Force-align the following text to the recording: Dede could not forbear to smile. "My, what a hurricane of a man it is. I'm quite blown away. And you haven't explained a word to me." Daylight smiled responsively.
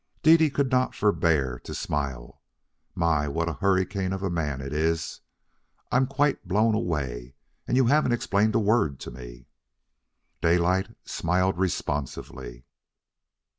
Dede 0.23 0.51
could 0.51 0.71
not 0.71 0.95
forbear 0.95 1.59
to 1.59 1.75
smile. 1.75 2.41
"My, 2.95 3.27
what 3.27 3.47
a 3.47 3.53
hurricane 3.61 4.13
of 4.13 4.23
a 4.23 4.31
man 4.31 4.59
it 4.59 4.73
is. 4.73 5.21
I'm 5.91 6.07
quite 6.07 6.47
blown 6.47 6.73
away. 6.73 7.35
And 7.67 7.77
you 7.77 7.85
haven't 7.85 8.11
explained 8.13 8.55
a 8.55 8.59
word 8.59 8.99
to 9.01 9.11
me." 9.11 9.45
Daylight 10.41 10.95
smiled 11.05 11.59
responsively. 11.59 12.65